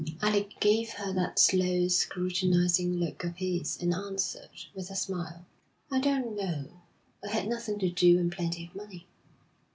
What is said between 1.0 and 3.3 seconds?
that slow, scrutinising look